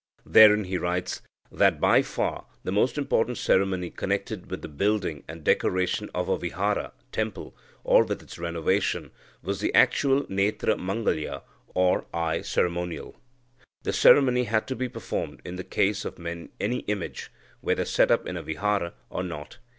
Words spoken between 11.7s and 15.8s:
or eye ceremonial. The ceremony had to be performed in the